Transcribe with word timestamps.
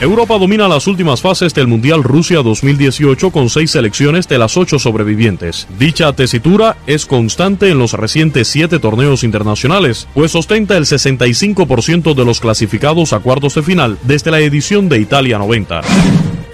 Europa 0.00 0.36
domina 0.38 0.66
las 0.66 0.88
últimas 0.88 1.20
fases 1.22 1.54
del 1.54 1.68
Mundial 1.68 2.02
Rusia 2.02 2.42
2018 2.42 3.30
con 3.30 3.48
seis 3.48 3.70
selecciones 3.70 4.26
de 4.28 4.38
las 4.38 4.56
ocho 4.56 4.78
sobrevivientes. 4.78 5.68
Dicha 5.78 6.12
tesitura 6.12 6.76
es 6.86 7.06
constante 7.06 7.70
en 7.70 7.78
los 7.78 7.92
recientes 7.92 8.48
siete 8.48 8.80
torneos 8.80 9.22
internacionales, 9.22 10.08
pues 10.12 10.34
ostenta 10.34 10.76
el 10.76 10.84
65% 10.84 12.14
de 12.14 12.24
los 12.24 12.40
clasificados 12.40 13.12
a 13.12 13.20
cuartos 13.20 13.54
de 13.54 13.62
final 13.62 13.96
desde 14.02 14.32
la 14.32 14.40
edición 14.40 14.88
de 14.88 14.98
Italia 14.98 15.38
90. 15.38 15.82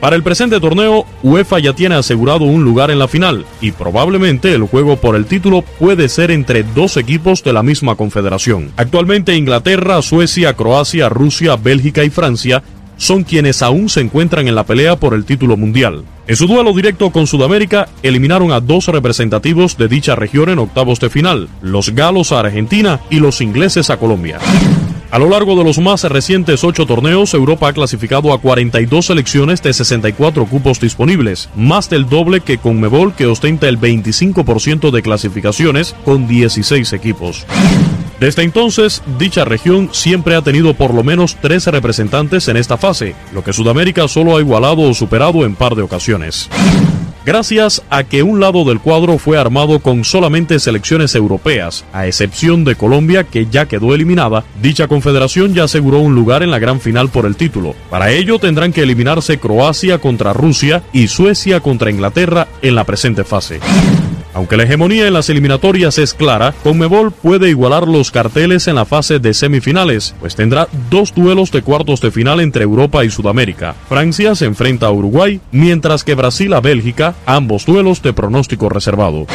Para 0.00 0.14
el 0.14 0.22
presente 0.22 0.60
torneo, 0.60 1.06
UEFA 1.24 1.58
ya 1.58 1.72
tiene 1.72 1.96
asegurado 1.96 2.44
un 2.44 2.64
lugar 2.64 2.90
en 2.90 3.00
la 3.00 3.08
final 3.08 3.44
y 3.60 3.72
probablemente 3.72 4.54
el 4.54 4.62
juego 4.62 4.96
por 4.96 5.16
el 5.16 5.26
título 5.26 5.62
puede 5.62 6.08
ser 6.08 6.30
entre 6.30 6.62
dos 6.62 6.96
equipos 6.96 7.42
de 7.42 7.52
la 7.52 7.64
misma 7.64 7.96
confederación. 7.96 8.70
Actualmente 8.76 9.34
Inglaterra, 9.34 10.00
Suecia, 10.02 10.54
Croacia, 10.54 11.08
Rusia, 11.08 11.56
Bélgica 11.56 12.04
y 12.04 12.10
Francia 12.10 12.62
son 12.98 13.24
quienes 13.24 13.62
aún 13.62 13.88
se 13.88 14.00
encuentran 14.00 14.46
en 14.46 14.54
la 14.54 14.64
pelea 14.64 14.96
por 14.96 15.14
el 15.14 15.24
título 15.24 15.56
mundial. 15.56 16.04
En 16.26 16.36
su 16.36 16.46
duelo 16.46 16.74
directo 16.74 17.10
con 17.10 17.26
Sudamérica, 17.26 17.88
eliminaron 18.02 18.52
a 18.52 18.60
dos 18.60 18.88
representativos 18.88 19.78
de 19.78 19.88
dicha 19.88 20.14
región 20.14 20.50
en 20.50 20.58
octavos 20.58 21.00
de 21.00 21.08
final, 21.08 21.48
los 21.62 21.94
galos 21.94 22.32
a 22.32 22.40
Argentina 22.40 23.00
y 23.08 23.20
los 23.20 23.40
ingleses 23.40 23.88
a 23.88 23.96
Colombia. 23.96 24.38
A 25.10 25.18
lo 25.18 25.30
largo 25.30 25.56
de 25.56 25.64
los 25.64 25.78
más 25.78 26.04
recientes 26.04 26.64
ocho 26.64 26.84
torneos, 26.84 27.32
Europa 27.32 27.68
ha 27.68 27.72
clasificado 27.72 28.34
a 28.34 28.42
42 28.42 29.06
selecciones 29.06 29.62
de 29.62 29.72
64 29.72 30.44
cupos 30.44 30.80
disponibles, 30.80 31.48
más 31.56 31.88
del 31.88 32.10
doble 32.10 32.42
que 32.42 32.58
Conmebol 32.58 33.14
que 33.14 33.24
ostenta 33.24 33.68
el 33.68 33.80
25% 33.80 34.90
de 34.90 35.00
clasificaciones 35.00 35.96
con 36.04 36.28
16 36.28 36.92
equipos. 36.92 37.46
Desde 38.20 38.42
entonces, 38.42 39.02
dicha 39.18 39.44
región 39.44 39.90
siempre 39.92 40.34
ha 40.34 40.42
tenido 40.42 40.74
por 40.74 40.92
lo 40.92 41.04
menos 41.04 41.36
13 41.36 41.70
representantes 41.70 42.48
en 42.48 42.56
esta 42.56 42.76
fase, 42.76 43.14
lo 43.32 43.44
que 43.44 43.52
Sudamérica 43.52 44.08
solo 44.08 44.36
ha 44.36 44.40
igualado 44.40 44.82
o 44.82 44.94
superado 44.94 45.44
en 45.44 45.54
par 45.54 45.76
de 45.76 45.82
ocasiones. 45.82 46.50
Gracias 47.28 47.82
a 47.90 48.04
que 48.04 48.22
un 48.22 48.40
lado 48.40 48.64
del 48.64 48.80
cuadro 48.80 49.18
fue 49.18 49.36
armado 49.36 49.80
con 49.80 50.02
solamente 50.02 50.58
selecciones 50.58 51.14
europeas, 51.14 51.84
a 51.92 52.06
excepción 52.06 52.64
de 52.64 52.74
Colombia 52.74 53.24
que 53.24 53.46
ya 53.46 53.66
quedó 53.66 53.94
eliminada, 53.94 54.44
dicha 54.62 54.88
confederación 54.88 55.52
ya 55.52 55.64
aseguró 55.64 55.98
un 55.98 56.14
lugar 56.14 56.42
en 56.42 56.50
la 56.50 56.58
gran 56.58 56.80
final 56.80 57.10
por 57.10 57.26
el 57.26 57.36
título. 57.36 57.74
Para 57.90 58.10
ello 58.10 58.38
tendrán 58.38 58.72
que 58.72 58.82
eliminarse 58.82 59.38
Croacia 59.38 59.98
contra 59.98 60.32
Rusia 60.32 60.82
y 60.92 61.08
Suecia 61.08 61.60
contra 61.60 61.90
Inglaterra 61.90 62.48
en 62.62 62.74
la 62.74 62.84
presente 62.84 63.24
fase. 63.24 63.60
Aunque 64.38 64.56
la 64.56 64.62
hegemonía 64.62 65.08
en 65.08 65.14
las 65.14 65.30
eliminatorias 65.30 65.98
es 65.98 66.14
clara, 66.14 66.54
Conmebol 66.62 67.10
puede 67.10 67.48
igualar 67.48 67.88
los 67.88 68.12
carteles 68.12 68.68
en 68.68 68.76
la 68.76 68.84
fase 68.84 69.18
de 69.18 69.34
semifinales, 69.34 70.14
pues 70.20 70.36
tendrá 70.36 70.68
dos 70.90 71.12
duelos 71.12 71.50
de 71.50 71.62
cuartos 71.62 72.00
de 72.00 72.12
final 72.12 72.38
entre 72.38 72.62
Europa 72.62 73.04
y 73.04 73.10
Sudamérica. 73.10 73.74
Francia 73.88 74.36
se 74.36 74.44
enfrenta 74.44 74.86
a 74.86 74.92
Uruguay, 74.92 75.40
mientras 75.50 76.04
que 76.04 76.14
Brasil 76.14 76.52
a 76.52 76.60
Bélgica, 76.60 77.16
ambos 77.26 77.66
duelos 77.66 78.00
de 78.00 78.12
pronóstico 78.12 78.68
reservado. 78.68 79.26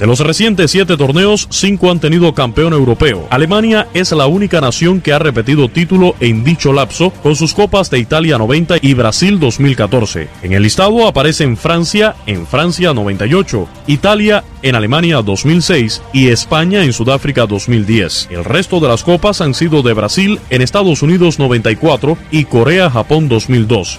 De 0.00 0.06
los 0.06 0.20
recientes 0.20 0.70
siete 0.70 0.96
torneos, 0.96 1.46
cinco 1.50 1.90
han 1.90 2.00
tenido 2.00 2.32
campeón 2.32 2.72
europeo. 2.72 3.26
Alemania 3.28 3.86
es 3.92 4.12
la 4.12 4.26
única 4.28 4.58
nación 4.58 5.02
que 5.02 5.12
ha 5.12 5.18
repetido 5.18 5.68
título 5.68 6.16
en 6.20 6.42
dicho 6.42 6.72
lapso 6.72 7.10
con 7.22 7.36
sus 7.36 7.52
copas 7.52 7.90
de 7.90 7.98
Italia 7.98 8.38
90 8.38 8.76
y 8.80 8.94
Brasil 8.94 9.38
2014. 9.38 10.28
En 10.42 10.54
el 10.54 10.62
listado 10.62 11.06
aparecen 11.06 11.58
Francia 11.58 12.16
en 12.24 12.46
Francia 12.46 12.94
98, 12.94 13.68
Italia 13.88 14.42
en 14.62 14.74
Alemania 14.74 15.20
2006 15.20 16.00
y 16.14 16.28
España 16.28 16.82
en 16.82 16.94
Sudáfrica 16.94 17.44
2010. 17.44 18.28
El 18.30 18.46
resto 18.46 18.80
de 18.80 18.88
las 18.88 19.04
copas 19.04 19.42
han 19.42 19.52
sido 19.52 19.82
de 19.82 19.92
Brasil 19.92 20.40
en 20.48 20.62
Estados 20.62 21.02
Unidos 21.02 21.38
94 21.38 22.16
y 22.30 22.44
Corea-Japón 22.46 23.28
2002. 23.28 23.98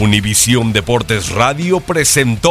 Univisión 0.00 0.72
Deportes 0.72 1.30
Radio 1.30 1.78
presentó 1.78 2.50